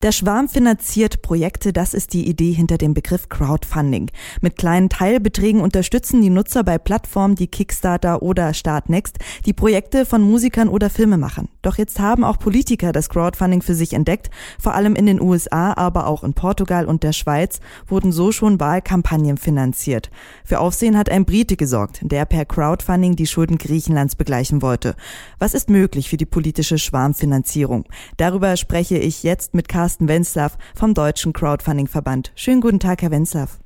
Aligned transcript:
Der 0.00 0.12
Schwarm 0.12 0.48
finanziert 0.48 1.22
Projekte, 1.22 1.72
das 1.72 1.92
ist 1.92 2.12
die 2.12 2.28
Idee 2.28 2.52
hinter 2.52 2.78
dem 2.78 2.94
Begriff 2.94 3.28
Crowdfunding. 3.28 4.12
Mit 4.40 4.56
kleinen 4.56 4.90
Teilbeträgen 4.90 5.60
unterstützen 5.60 6.22
die 6.22 6.30
Nutzer 6.30 6.62
bei 6.62 6.78
Plattformen 6.78 7.40
wie 7.40 7.48
Kickstarter 7.48 8.22
oder 8.22 8.54
Startnext 8.54 9.18
die 9.44 9.52
Projekte 9.52 10.06
von 10.06 10.22
Musikern 10.22 10.68
oder 10.68 10.88
Filmemachern. 10.88 11.48
Doch 11.62 11.78
jetzt 11.78 11.98
haben 11.98 12.22
auch 12.22 12.38
Politiker 12.38 12.92
das 12.92 13.08
Crowdfunding 13.08 13.60
für 13.60 13.74
sich 13.74 13.92
entdeckt. 13.92 14.30
Vor 14.60 14.74
allem 14.74 14.94
in 14.94 15.06
den 15.06 15.20
USA, 15.20 15.72
aber 15.72 16.06
auch 16.06 16.22
in 16.22 16.32
Portugal 16.32 16.86
und 16.86 17.02
der 17.02 17.12
Schweiz 17.12 17.58
wurden 17.88 18.12
so 18.12 18.30
schon 18.30 18.60
Wahlkampagnen 18.60 19.36
finanziert. 19.36 20.12
Für 20.44 20.60
Aufsehen 20.60 20.96
hat 20.96 21.10
ein 21.10 21.24
Brite 21.24 21.56
gesorgt, 21.56 22.02
der 22.02 22.24
per 22.24 22.44
Crowdfunding 22.44 23.16
die 23.16 23.26
Schulden 23.26 23.58
Griechenlands 23.58 24.14
begleichen 24.14 24.62
wollte. 24.62 24.94
Was 25.40 25.54
ist 25.54 25.68
möglich 25.68 26.08
für 26.08 26.16
die 26.16 26.24
politische 26.24 26.78
Schwarmfinanzierung? 26.78 27.84
Darüber 28.16 28.56
spreche 28.56 28.96
ich 28.96 29.24
jetzt 29.24 29.54
mit 29.54 29.66
Carsten 29.66 29.87
Carsten 29.88 30.06
Wenzlaff 30.06 30.58
vom 30.74 30.92
Deutschen 30.92 31.32
Crowdfunding-Verband. 31.32 32.32
Schönen 32.34 32.60
guten 32.60 32.78
Tag, 32.78 33.00
Herr 33.00 33.10
Wenzlaff. 33.10 33.58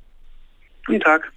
Guten 0.85 1.01
Tag. 1.01 1.33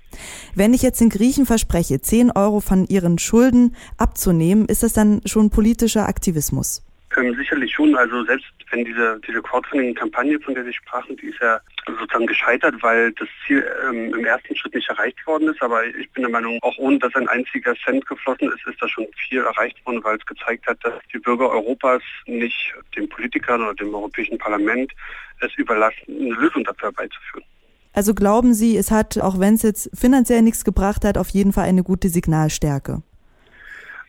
Wenn 0.55 0.75
ich 0.75 0.83
jetzt 0.83 1.01
den 1.01 1.09
Griechen 1.09 1.45
verspreche, 1.45 2.01
10 2.01 2.31
Euro 2.31 2.61
von 2.61 2.87
ihren 2.87 3.19
Schulden 3.19 3.75
abzunehmen, 3.97 4.67
ist 4.67 4.85
das 4.85 4.93
dann 4.93 5.23
schon 5.25 5.51
politischer 5.51 6.07
Aktivismus? 6.07 6.86
Ähm, 7.17 7.35
sicherlich 7.35 7.73
schon. 7.73 7.97
Also 7.97 8.25
selbst 8.25 8.47
wenn 8.71 8.85
diese, 8.85 9.19
diese 9.27 9.41
Crowdfunding-Kampagne, 9.41 10.39
von 10.41 10.55
der 10.55 10.65
Sie 10.65 10.73
sprachen, 10.73 11.17
die 11.17 11.27
ist 11.27 11.41
ja 11.41 11.61
sozusagen 11.87 12.27
gescheitert, 12.27 12.75
weil 12.83 13.13
das 13.13 13.29
Ziel 13.47 13.65
ähm, 13.89 14.13
im 14.15 14.25
ersten 14.25 14.55
Schritt 14.57 14.75
nicht 14.75 14.89
erreicht 14.89 15.27
worden 15.27 15.49
ist. 15.49 15.63
Aber 15.63 15.85
ich 15.85 16.11
bin 16.13 16.23
der 16.23 16.31
Meinung, 16.31 16.59
auch 16.63 16.77
ohne 16.79 16.99
dass 16.99 17.15
ein 17.15 17.29
einziger 17.29 17.75
Cent 17.85 18.05
geflossen 18.07 18.53
ist, 18.53 18.67
ist 18.67 18.83
da 18.83 18.89
schon 18.89 19.07
viel 19.29 19.41
erreicht 19.41 19.85
worden, 19.87 20.03
weil 20.05 20.17
es 20.17 20.27
gezeigt 20.27 20.67
hat, 20.67 20.79
dass 20.83 20.95
die 21.13 21.19
Bürger 21.19 21.51
Europas 21.51 22.03
nicht 22.27 22.75
den 22.97 23.09
Politikern 23.09 23.63
oder 23.63 23.75
dem 23.75 23.95
Europäischen 23.95 24.39
Parlament 24.39 24.93
es 25.41 25.55
überlassen, 25.57 26.05
eine 26.09 26.35
Lösung 26.35 26.65
dafür 26.65 26.89
herbeizuführen. 26.89 27.45
Also 27.93 28.13
glauben 28.13 28.53
Sie, 28.53 28.77
es 28.77 28.91
hat, 28.91 29.19
auch 29.19 29.41
wenn 29.41 29.55
es 29.55 29.63
jetzt 29.63 29.91
finanziell 29.99 30.43
nichts 30.43 30.65
gebracht 30.65 31.05
hat, 31.05 31.17
auf 31.17 31.31
jeden 31.31 31.55
Fall 31.55 31.65
eine 31.65 31.83
gute 31.83 32.11
Signalstärke? 32.11 33.03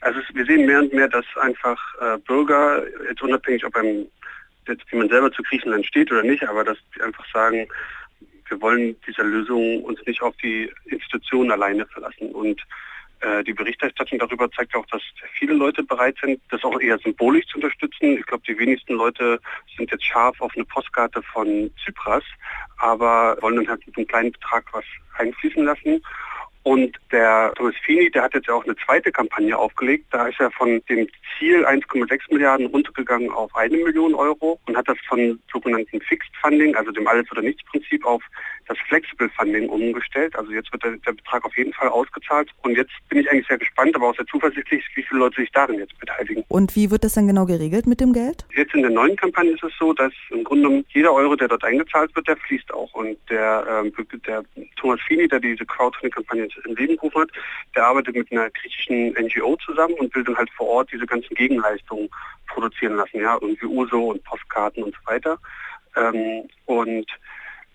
Also 0.02 0.20
wir 0.34 0.46
sehen 0.46 0.66
mehr 0.66 0.80
und 0.80 0.94
mehr, 0.94 1.08
dass 1.08 1.26
einfach 1.42 1.80
äh, 2.00 2.18
Bürger, 2.20 2.84
jetzt 3.08 3.22
unabhängig, 3.22 3.66
ob 3.66 3.76
einem 3.76 4.08
jetzt 4.68 4.84
wie 4.92 4.98
man 4.98 5.10
selber 5.10 5.32
zu 5.32 5.44
Griechenland 5.44 5.86
steht 5.86 6.12
oder 6.12 6.24
nicht, 6.24 6.48
aber 6.48 6.64
dass 6.64 6.78
die 6.96 7.02
einfach 7.02 7.26
sagen, 7.34 7.68
wir 8.50 8.62
wollen 8.62 8.96
dieser 9.06 9.24
Lösung 9.24 9.84
uns 9.84 10.00
nicht 10.06 10.22
auf 10.22 10.36
die 10.38 10.72
Institutionen 10.86 11.52
alleine 11.52 11.86
verlassen. 11.88 12.32
Und 12.32 12.62
äh, 13.20 13.44
die 13.44 13.54
Berichterstattung 13.54 14.20
darüber 14.20 14.50
zeigt 14.52 14.76
auch, 14.76 14.86
dass 14.88 15.02
viele 15.38 15.54
Leute 15.54 15.84
bereit 15.84 16.18
sind, 16.22 16.40
das 16.50 16.64
auch 16.64 16.80
eher 16.80 16.98
symbolisch 17.00 17.48
zu 17.48 17.56
unterstützen. 17.56 18.18
Ich 18.18 18.26
glaube, 18.26 18.44
die 18.48 18.58
wenigsten 18.58 18.94
Leute 18.94 19.40
sind 19.76 19.92
jetzt 19.92 20.06
scharf 20.06 20.40
auf 20.40 20.52
eine 20.56 20.66
Postkarte 20.66 21.22
von 21.24 21.72
Zypras, 21.84 22.24
aber 22.78 23.38
wollen 23.42 23.58
dann 23.58 23.70
halt 23.70 23.86
mit 23.88 23.98
einem 23.98 24.08
kleinen 24.08 24.32
Betrag 24.32 24.66
was 24.72 24.86
einfließen 25.18 25.64
lassen. 25.64 26.02
Und 26.68 26.98
der 27.14 27.54
Thomas 27.56 27.76
Fini, 27.86 28.12
der 28.12 28.24
hat 28.24 28.34
jetzt 28.34 28.48
ja 28.48 28.54
auch 28.54 28.66
eine 28.66 28.76
zweite 28.86 29.10
Kampagne 29.10 29.58
aufgelegt. 29.58 30.08
Da 30.12 30.28
ist 30.28 30.38
er 30.42 30.52
von 30.52 30.84
dem 30.90 31.08
Ziel 31.40 31.66
1,6 31.66 32.24
Milliarden 32.30 32.66
runtergegangen 32.66 33.32
auf 33.32 33.56
eine 33.56 33.78
Million 33.78 34.14
Euro 34.14 34.60
und 34.68 34.76
hat 34.76 34.90
das 34.90 34.98
von 35.08 35.40
sogenannten 35.50 36.02
Fixed 36.02 36.36
Funding, 36.42 36.76
also 36.76 36.92
dem 36.92 37.08
Alles- 37.08 37.32
oder 37.32 37.42
Nichts-Prinzip, 37.42 38.06
auf 38.06 38.22
das 38.68 38.78
Flexible 38.88 39.30
Funding 39.30 39.70
umgestellt. 39.70 40.36
Also 40.36 40.52
jetzt 40.52 40.72
wird 40.72 40.84
der, 40.84 40.98
der, 40.98 41.14
Betrag 41.14 41.46
auf 41.46 41.58
jeden 41.58 41.74
Fall 41.74 41.88
ausgezahlt. 41.90 42.50
Und 42.64 42.76
jetzt 42.76 42.92
bin 43.10 43.20
ich 43.20 43.32
eigentlich 43.32 43.48
sehr 43.48 43.58
gespannt, 43.58 43.96
aber 43.96 44.10
auch 44.10 44.16
sehr 44.16 44.26
zuversichtlich, 44.28 44.84
wie 44.96 45.04
viele 45.04 45.22
Leute 45.22 45.42
sich 45.42 45.52
darin 45.52 45.80
jetzt 45.80 45.98
beteiligen. 46.00 46.44
Und 46.48 46.76
wie 46.76 46.92
wird 46.92 47.04
das 47.04 47.14
dann 47.14 47.28
genau 47.28 47.46
geregelt 47.46 47.88
mit 47.88 48.02
dem 48.02 48.14
Geld? 48.14 48.46
Jetzt 48.56 48.74
in 48.74 48.82
der 48.82 48.92
neuen 48.92 49.16
Kampagne 49.16 49.52
ist 49.52 49.64
es 49.64 49.72
so, 49.80 49.94
dass 49.94 50.12
im 50.30 50.44
Grunde 50.44 50.84
jeder 50.90 51.14
Euro, 51.14 51.36
der 51.36 51.48
dort 51.48 51.64
eingezahlt 51.64 52.16
wird, 52.16 52.28
der 52.28 52.38
fließt 52.38 52.74
auch. 52.74 52.94
Und 52.94 53.18
der, 53.30 53.66
ähm, 53.70 53.94
der 54.26 54.44
Thomas 54.76 55.00
Fini, 55.08 55.28
der 55.28 55.40
diese 55.40 55.66
Crowdfunding-Kampagne 55.66 56.44
ins 56.44 56.78
Leben 56.78 56.96
gerufen 56.96 57.22
hat, 57.22 57.30
der 57.76 57.86
arbeitet 57.86 58.16
mit 58.16 58.32
einer 58.32 58.50
griechischen 58.50 59.14
NGO 59.14 59.56
zusammen 59.66 59.96
und 59.96 60.14
will 60.14 60.24
dann 60.24 60.38
halt 60.38 60.50
vor 60.52 60.68
Ort 60.68 60.92
diese 60.92 61.06
ganzen 61.06 61.34
Gegenleistungen 61.36 62.10
produzieren 62.48 62.96
lassen, 62.96 63.20
ja, 63.20 63.38
irgendwie 63.40 63.66
USO 63.66 64.12
und 64.12 64.24
Postkarten 64.24 64.84
und 64.84 64.94
so 64.94 65.12
weiter. 65.12 65.38
Ähm, 65.96 66.48
und 66.66 67.08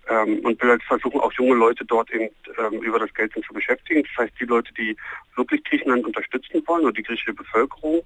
ähm, 0.09 0.41
und 0.41 0.61
will 0.61 0.71
halt 0.71 0.83
versuchen, 0.83 1.21
auch 1.21 1.33
junge 1.33 1.55
Leute 1.55 1.85
dort 1.85 2.11
eben 2.11 2.29
ähm, 2.59 2.83
über 2.83 2.99
das 2.99 3.13
Geld 3.15 3.33
zu 3.33 3.53
beschäftigen. 3.53 4.03
Das 4.03 4.25
heißt, 4.25 4.41
die 4.41 4.45
Leute, 4.45 4.73
die 4.75 4.97
wirklich 5.37 5.63
Griechenland 5.65 6.05
unterstützen 6.05 6.63
wollen 6.67 6.85
oder 6.85 6.93
die 6.93 7.03
griechische 7.03 7.35
Bevölkerung, 7.35 8.03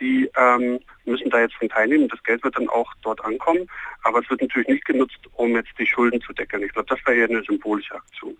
die 0.00 0.30
ähm, 0.36 0.78
müssen 1.08 1.30
da 1.30 1.40
jetzt 1.40 1.54
von 1.54 1.68
teilnehmen. 1.68 2.08
Das 2.08 2.22
Geld 2.22 2.42
wird 2.44 2.56
dann 2.56 2.68
auch 2.68 2.92
dort 3.02 3.24
ankommen, 3.24 3.66
aber 4.02 4.20
es 4.20 4.30
wird 4.30 4.42
natürlich 4.42 4.68
nicht 4.68 4.84
genutzt, 4.84 5.18
um 5.34 5.54
jetzt 5.54 5.70
die 5.78 5.86
Schulden 5.86 6.20
zu 6.20 6.32
decken. 6.32 6.62
Ich 6.62 6.72
glaube, 6.72 6.88
das 6.88 6.98
wäre 7.06 7.18
eher 7.18 7.28
eine 7.28 7.42
symbolische 7.42 7.94
Aktion. 7.94 8.36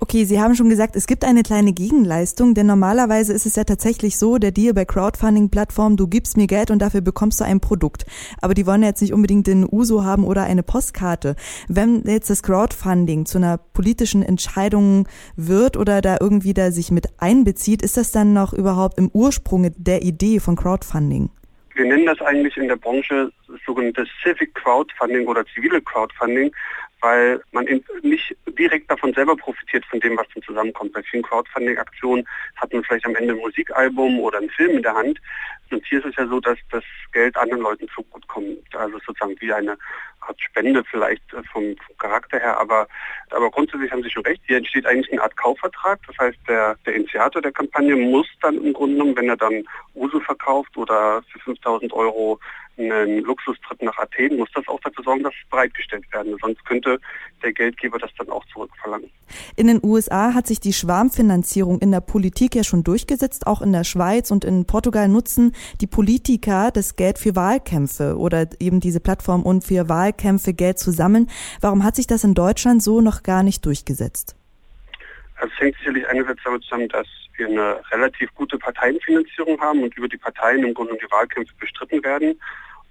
Okay, 0.00 0.24
Sie 0.24 0.40
haben 0.40 0.54
schon 0.54 0.68
gesagt, 0.68 0.94
es 0.94 1.06
gibt 1.06 1.24
eine 1.24 1.42
kleine 1.42 1.72
Gegenleistung, 1.72 2.54
denn 2.54 2.66
normalerweise 2.66 3.32
ist 3.32 3.46
es 3.46 3.56
ja 3.56 3.64
tatsächlich 3.64 4.16
so, 4.16 4.38
der 4.38 4.52
Deal 4.52 4.72
bei 4.72 4.84
Crowdfunding-Plattformen, 4.84 5.96
du 5.96 6.06
gibst 6.06 6.36
mir 6.36 6.46
Geld 6.46 6.70
und 6.70 6.80
dafür 6.80 7.00
bekommst 7.00 7.40
du 7.40 7.44
ein 7.44 7.60
Produkt. 7.60 8.06
Aber 8.40 8.54
die 8.54 8.66
wollen 8.66 8.82
ja 8.82 8.88
jetzt 8.88 9.02
nicht 9.02 9.12
unbedingt 9.12 9.46
den 9.46 9.66
Uso 9.68 10.04
haben 10.04 10.24
oder 10.24 10.44
eine 10.44 10.62
Postkarte. 10.62 11.34
Wenn 11.66 12.04
jetzt 12.04 12.30
das 12.30 12.42
Crowdfunding 12.42 13.26
zu 13.26 13.38
einer 13.38 13.58
politischen 13.58 14.22
Entscheidung 14.22 15.08
wird 15.36 15.76
oder 15.76 16.00
da 16.00 16.16
irgendwie 16.20 16.54
da 16.54 16.70
sich 16.70 16.90
mit 16.90 17.08
einbezieht, 17.18 17.82
ist 17.82 17.96
das 17.96 18.12
dann 18.12 18.32
noch 18.32 18.52
überhaupt 18.52 18.98
im 18.98 19.10
Ursprung 19.12 19.70
der 19.76 20.02
Idee 20.02 20.38
von 20.40 20.56
Crowdfunding? 20.56 21.30
Wir 21.78 21.84
nennen 21.84 22.06
das 22.06 22.20
eigentlich 22.20 22.56
in 22.56 22.66
der 22.66 22.74
Branche 22.74 23.30
sogenanntes 23.64 24.08
Civic 24.20 24.52
Crowdfunding 24.56 25.28
oder 25.28 25.46
zivile 25.46 25.80
Crowdfunding, 25.80 26.50
weil 27.00 27.40
man 27.52 27.66
nicht 28.02 28.36
direkt 28.58 28.90
davon 28.90 29.14
selber 29.14 29.36
profitiert 29.36 29.86
von 29.86 30.00
dem, 30.00 30.16
was 30.16 30.26
dann 30.34 30.42
zusammenkommt. 30.42 30.92
Bei 30.92 31.04
vielen 31.04 31.22
Crowdfunding-Aktionen 31.22 32.26
hat 32.56 32.72
man 32.72 32.82
vielleicht 32.82 33.06
am 33.06 33.14
Ende 33.14 33.34
ein 33.34 33.38
Musikalbum 33.38 34.18
oder 34.18 34.38
einen 34.38 34.50
Film 34.50 34.78
in 34.78 34.82
der 34.82 34.94
Hand. 34.94 35.20
Und 35.70 35.86
hier 35.86 36.00
ist 36.00 36.06
es 36.06 36.16
ja 36.16 36.26
so, 36.26 36.40
dass 36.40 36.58
das 36.72 36.82
Geld 37.12 37.36
anderen 37.36 37.62
Leuten 37.62 37.88
zugutekommt. 37.94 38.74
Also 38.74 38.98
sozusagen 39.06 39.36
wie 39.38 39.52
eine 39.52 39.78
Art 40.20 40.40
Spende 40.40 40.82
vielleicht 40.90 41.22
vom, 41.52 41.76
Charakter 41.98 42.40
her. 42.40 42.58
Aber, 42.58 42.88
aber 43.32 43.50
grundsätzlich 43.50 43.90
haben 43.90 44.02
Sie 44.02 44.10
schon 44.10 44.24
recht. 44.24 44.42
Hier 44.46 44.58
entsteht 44.58 44.86
eigentlich 44.86 45.10
eine 45.12 45.22
Art 45.22 45.36
Kaufvertrag. 45.36 46.00
Das 46.06 46.16
heißt, 46.18 46.38
der, 46.48 46.76
der 46.86 46.94
Initiator 46.94 47.42
der 47.42 47.52
Kampagne 47.52 47.96
muss 47.96 48.26
dann 48.42 48.56
im 48.56 48.72
Grunde 48.72 48.96
genommen, 48.96 49.16
wenn 49.16 49.28
er 49.28 49.36
dann 49.36 49.64
Uso 49.94 50.20
verkauft 50.20 50.76
oder 50.76 51.22
für 51.32 51.38
5000 51.40 51.92
Euro 51.92 52.38
einen 52.78 53.24
Luxustrip 53.24 53.82
nach 53.82 53.96
Athen, 53.98 54.36
muss 54.36 54.48
das 54.54 54.66
auch 54.68 54.80
dafür 54.80 55.04
sorgen, 55.04 55.24
dass 55.24 55.34
es 55.34 55.50
bereitgestellt 55.50 56.04
werden. 56.12 56.36
Sonst 56.40 56.64
könnte 56.64 57.00
der 57.42 57.52
Geldgeber 57.52 57.98
das 57.98 58.10
dann 58.18 58.30
auch 58.30 58.44
zurückverlangen. 58.52 59.10
In 59.56 59.66
den 59.66 59.80
USA 59.82 60.34
hat 60.34 60.46
sich 60.46 60.60
die 60.60 60.72
Schwarmfinanzierung 60.72 61.80
in 61.80 61.90
der 61.90 62.00
Politik 62.00 62.54
ja 62.54 62.64
schon 62.64 62.84
durchgesetzt. 62.84 63.46
Auch 63.46 63.62
in 63.62 63.72
der 63.72 63.84
Schweiz 63.84 64.30
und 64.30 64.44
in 64.44 64.64
Portugal 64.64 65.08
nutzen 65.08 65.54
die 65.80 65.86
Politiker 65.86 66.70
das 66.72 66.96
Geld 66.96 67.18
für 67.18 67.36
Wahlkämpfe 67.36 68.16
oder 68.16 68.46
eben 68.60 68.80
diese 68.80 69.00
Plattform 69.00 69.42
und 69.42 69.64
für 69.64 69.88
Wahlkämpfe 69.88 70.54
Geld 70.54 70.78
zu 70.78 70.90
sammeln. 70.90 71.28
Warum 71.60 71.84
hat 71.84 71.96
sich 71.96 72.06
das 72.06 72.24
in 72.24 72.34
Deutschland 72.34 72.82
so 72.82 73.00
noch 73.00 73.17
gar 73.22 73.42
nicht 73.42 73.64
durchgesetzt? 73.64 74.36
Also 75.36 75.52
es 75.54 75.60
hängt 75.60 75.76
sicherlich 75.76 76.06
einerseits 76.08 76.40
damit 76.44 76.62
zusammen, 76.64 76.88
dass 76.88 77.06
wir 77.36 77.46
eine 77.46 77.80
relativ 77.92 78.34
gute 78.34 78.58
Parteienfinanzierung 78.58 79.60
haben 79.60 79.82
und 79.82 79.96
über 79.96 80.08
die 80.08 80.16
Parteien 80.16 80.64
im 80.64 80.74
Grunde 80.74 80.96
die 81.00 81.10
Wahlkämpfe 81.10 81.54
bestritten 81.58 82.02
werden 82.02 82.40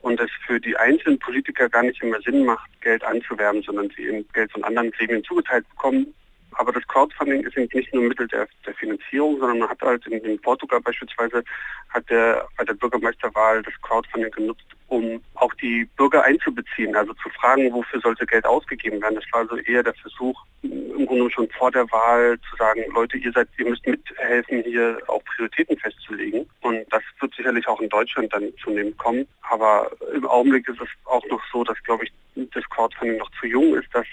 und 0.01 0.19
es 0.19 0.29
für 0.45 0.59
die 0.59 0.75
einzelnen 0.77 1.19
Politiker 1.19 1.67
gar 1.69 1.83
nicht 1.83 2.01
immer 2.01 2.21
Sinn 2.21 2.45
macht, 2.45 2.69
Geld 2.81 3.03
anzuwerben, 3.03 3.61
sondern 3.63 3.89
sie 3.95 4.03
eben 4.03 4.25
Geld 4.33 4.51
von 4.51 4.63
anderen 4.63 4.91
Gremien 4.91 5.23
zugeteilt 5.23 5.67
bekommen. 5.69 6.13
Aber 6.57 6.71
das 6.71 6.85
Crowdfunding 6.87 7.43
ist 7.43 7.55
eben 7.55 7.69
nicht 7.71 7.93
nur 7.93 8.03
ein 8.03 8.07
Mittel 8.09 8.27
der, 8.27 8.47
der 8.65 8.73
Finanzierung, 8.73 9.39
sondern 9.39 9.59
man 9.59 9.69
hat 9.69 9.81
halt 9.81 10.05
in, 10.07 10.19
in 10.23 10.41
Portugal 10.41 10.81
beispielsweise 10.81 11.43
hat 11.89 12.09
der 12.09 12.47
bei 12.57 12.65
der 12.65 12.73
Bürgermeisterwahl 12.73 13.61
das 13.61 13.73
Crowdfunding 13.83 14.31
genutzt, 14.31 14.65
um 14.87 15.21
auch 15.35 15.53
die 15.55 15.85
Bürger 15.97 16.23
einzubeziehen, 16.23 16.95
also 16.95 17.13
zu 17.13 17.29
fragen, 17.29 17.71
wofür 17.71 18.01
sollte 18.01 18.25
Geld 18.25 18.45
ausgegeben 18.45 18.99
werden. 19.01 19.15
Das 19.15 19.31
war 19.31 19.41
also 19.41 19.57
eher 19.57 19.83
der 19.83 19.93
Versuch, 19.93 20.43
im 20.63 21.05
Grunde 21.05 21.29
schon 21.29 21.47
vor 21.51 21.71
der 21.71 21.89
Wahl 21.91 22.39
zu 22.49 22.55
sagen, 22.57 22.83
Leute, 22.91 23.17
ihr 23.17 23.31
seid, 23.31 23.47
ihr 23.57 23.69
müsst 23.69 23.85
mithelfen, 23.85 24.63
hier 24.63 24.99
auch 25.07 25.23
Prioritäten 25.25 25.77
festzulegen. 25.77 26.49
Und 26.61 26.85
das 26.91 27.03
wird 27.19 27.35
sicherlich 27.35 27.67
auch 27.67 27.79
in 27.81 27.89
Deutschland 27.89 28.33
dann 28.33 28.51
zunehmend 28.63 28.97
kommen. 28.97 29.27
Aber 29.49 29.91
im 30.13 30.25
Augenblick 30.25 30.67
ist 30.67 30.81
es 30.81 30.89
auch 31.05 31.25
noch 31.27 31.41
so, 31.51 31.63
dass, 31.63 31.81
glaube 31.83 32.05
ich, 32.05 32.11
das 32.53 32.67
Crowdfunding 32.69 33.17
noch 33.17 33.29
zu 33.39 33.45
jung 33.45 33.75
ist, 33.75 33.93
dass 33.93 34.07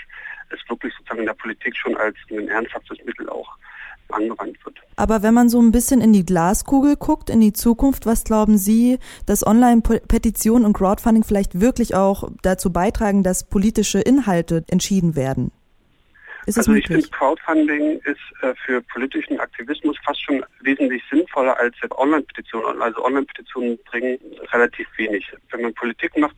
wirklich 0.85 0.95
sozusagen 0.99 1.21
in 1.21 1.27
der 1.27 1.35
Politik 1.35 1.77
schon 1.77 1.97
als 1.97 2.17
ein 2.31 2.49
ernsthaftes 2.49 2.99
Mittel 3.05 3.29
auch 3.29 3.57
angewandt 4.11 4.65
wird. 4.65 4.79
Aber 4.97 5.23
wenn 5.23 5.35
man 5.35 5.49
so 5.49 5.61
ein 5.61 5.73
bisschen 5.73 6.01
in 6.01 6.13
die 6.13 6.25
Glaskugel 6.25 6.97
guckt, 6.97 7.31
in 7.31 7.41
die 7.41 7.53
Zukunft, 7.53 8.07
was 8.07 8.23
glauben 8.25 8.59
Sie, 8.59 8.99
dass 9.27 9.45
Online-Petitionen 9.45 10.65
und 10.65 10.75
Crowdfunding 10.75 11.25
vielleicht 11.25 11.61
wirklich 11.61 11.95
auch 11.95 12.29
dazu 12.43 12.73
beitragen, 12.73 13.23
dass 13.23 13.49
politische 13.49 14.01
Inhalte 14.01 14.65
entschieden 14.69 15.17
werden? 15.17 15.51
Also 16.47 16.71
möglich? 16.71 16.85
ich 16.85 16.93
finde, 16.93 17.09
Crowdfunding 17.09 18.01
ist 18.05 18.21
äh, 18.43 18.53
für 18.67 18.83
politischen 18.83 19.41
Aktivismus 19.41 19.97
fast 20.05 20.23
schon 20.23 20.45
wesentlich 20.61 21.03
sinnvoller 21.11 21.59
als 21.59 21.75
Online-Petitionen. 21.97 22.83
Also 22.83 23.03
Online-Petitionen 23.03 23.79
bringen 23.91 24.19
relativ 24.53 24.87
wenig. 24.99 25.25
Wenn 25.51 25.63
man 25.63 25.73
Politik 25.73 26.17
macht, 26.19 26.37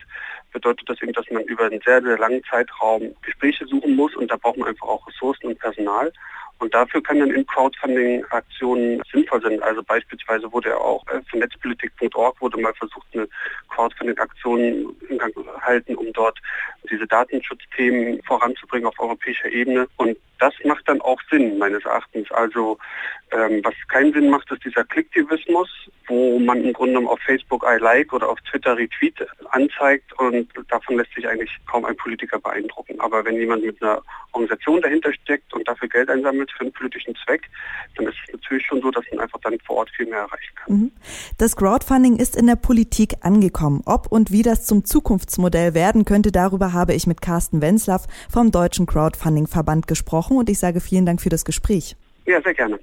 bedeutet 0.57 0.89
das 0.89 1.01
eben, 1.01 1.13
dass 1.13 1.29
man 1.29 1.43
über 1.43 1.65
einen 1.65 1.81
sehr, 1.85 2.01
sehr 2.01 2.17
langen 2.17 2.43
Zeitraum 2.49 3.15
Gespräche 3.21 3.65
suchen 3.67 3.95
muss 3.95 4.15
und 4.15 4.31
da 4.31 4.37
braucht 4.37 4.57
man 4.57 4.69
einfach 4.69 4.87
auch 4.87 5.07
Ressourcen 5.07 5.47
und 5.47 5.59
Personal. 5.59 6.11
Und 6.59 6.73
dafür 6.73 7.01
kann 7.01 7.19
dann 7.19 7.31
in 7.31 7.45
Crowdfunding-Aktionen 7.45 9.01
sinnvoll 9.11 9.41
sein. 9.41 9.61
Also 9.61 9.83
beispielsweise 9.83 10.51
wurde 10.51 10.69
ja 10.69 10.77
auch 10.77 11.05
äh, 11.07 11.21
für 11.29 11.37
netzpolitik.org 11.37 12.41
wurde 12.41 12.59
mal 12.59 12.73
versucht, 12.73 13.07
eine 13.13 13.27
Crowdfunding-Aktion 13.69 14.95
in 15.09 15.17
Gang 15.17 15.33
zu 15.33 15.45
halten, 15.61 15.95
um 15.95 16.11
dort 16.13 16.39
diese 16.89 17.05
Datenschutzthemen 17.07 18.21
voranzubringen 18.23 18.87
auf 18.87 18.99
europäischer 18.99 19.49
Ebene. 19.49 19.87
Und 19.97 20.17
das 20.39 20.53
macht 20.63 20.87
dann 20.87 21.01
auch 21.01 21.19
Sinn, 21.29 21.57
meines 21.57 21.83
Erachtens. 21.85 22.31
Also 22.31 22.77
ähm, 23.31 23.61
was 23.63 23.73
keinen 23.87 24.13
Sinn 24.13 24.29
macht, 24.29 24.51
ist 24.51 24.63
dieser 24.63 24.83
Klicktivismus, 24.83 25.69
wo 26.07 26.39
man 26.39 26.63
im 26.63 26.73
Grunde 26.73 26.93
genommen 26.93 27.07
auf 27.07 27.19
Facebook 27.19 27.65
I 27.67 27.77
like 27.79 28.13
oder 28.13 28.29
auf 28.29 28.39
Twitter 28.41 28.77
Retweet 28.77 29.25
anzeigt 29.49 30.13
und 30.19 30.49
davon 30.69 30.97
lässt 30.97 31.13
sich 31.13 31.27
eigentlich 31.27 31.51
kaum 31.69 31.85
ein 31.85 31.97
Politiker 31.97 32.39
beeindrucken. 32.39 32.99
Aber 32.99 33.25
wenn 33.25 33.35
jemand 33.35 33.65
mit 33.65 33.81
einer 33.81 34.01
Organisation 34.31 34.81
dahinter 34.81 35.13
steckt 35.13 35.53
und 35.53 35.67
dafür 35.67 35.89
Geld 35.89 36.09
einsammelt 36.09 36.46
für 36.51 36.61
einen 36.61 36.73
politischen 36.73 37.15
Zweck, 37.25 37.49
dann 37.95 38.07
ist 38.07 38.15
es 38.25 38.33
natürlich 38.33 38.65
schon 38.65 38.81
so, 38.81 38.91
dass 38.91 39.03
man 39.11 39.21
einfach 39.21 39.39
dann 39.41 39.57
vor 39.65 39.77
Ort 39.77 39.89
viel 39.91 40.05
mehr 40.05 40.19
erreichen 40.19 40.55
kann. 40.55 40.73
Mhm. 40.75 40.91
Das 41.37 41.55
Crowdfunding 41.55 42.17
ist 42.17 42.35
in 42.35 42.47
der 42.47 42.55
Politik 42.55 43.15
angekommen. 43.21 43.81
Ob 43.85 44.11
und 44.11 44.31
wie 44.31 44.43
das 44.43 44.65
zum 44.65 44.85
Zukunftsmodell 44.85 45.73
werden 45.73 46.05
könnte, 46.05 46.31
darüber 46.31 46.73
habe 46.73 46.93
ich 46.93 47.07
mit 47.07 47.21
Carsten 47.21 47.61
Wenzlaff 47.61 48.07
vom 48.29 48.51
Deutschen 48.51 48.85
Crowdfunding-Verband 48.85 49.87
gesprochen 49.87 50.37
und 50.37 50.49
ich 50.49 50.59
sage 50.59 50.79
vielen 50.79 51.05
Dank 51.05 51.21
für 51.21 51.29
das 51.29 51.45
Gespräch. 51.45 51.95
Ja, 52.25 52.41
sehr 52.41 52.53
gerne. 52.53 52.79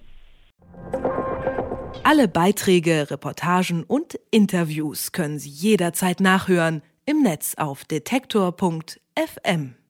Alle 2.03 2.29
Beiträge, 2.29 3.11
Reportagen 3.11 3.83
und 3.85 4.19
Interviews 4.31 5.13
können 5.13 5.39
Sie 5.39 5.49
jederzeit 5.49 6.21
nachhören 6.21 6.83
im 7.07 7.23
Netz 7.23 7.55
auf 7.57 7.85
detektor.fm. 7.85 9.75